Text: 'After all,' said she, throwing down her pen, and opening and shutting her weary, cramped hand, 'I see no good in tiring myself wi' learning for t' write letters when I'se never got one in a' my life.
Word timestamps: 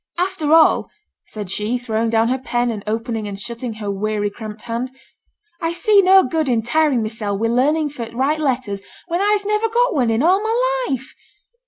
'After 0.17 0.51
all,' 0.51 0.89
said 1.27 1.51
she, 1.51 1.77
throwing 1.77 2.09
down 2.09 2.29
her 2.29 2.39
pen, 2.39 2.71
and 2.71 2.83
opening 2.87 3.27
and 3.27 3.39
shutting 3.39 3.73
her 3.73 3.91
weary, 3.91 4.31
cramped 4.31 4.63
hand, 4.63 4.89
'I 5.61 5.73
see 5.73 6.01
no 6.01 6.23
good 6.23 6.49
in 6.49 6.63
tiring 6.63 7.03
myself 7.03 7.39
wi' 7.39 7.47
learning 7.49 7.89
for 7.91 8.07
t' 8.07 8.15
write 8.15 8.39
letters 8.39 8.81
when 9.09 9.21
I'se 9.21 9.45
never 9.45 9.69
got 9.69 9.93
one 9.93 10.09
in 10.09 10.23
a' 10.23 10.25
my 10.25 10.85
life. 10.89 11.13